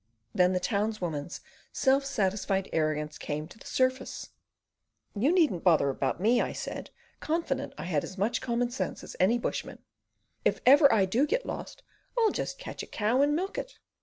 [0.33, 1.41] Then the townswoman's
[1.71, 4.29] self satisfied arrogance came to the surface.
[5.15, 6.89] "You needn't bother about me," I said,
[7.19, 9.77] confident I had as much common sense as any bushman.
[10.43, 11.83] "If ever I do get lost,
[12.17, 13.77] I'll just catch a cow and milk it."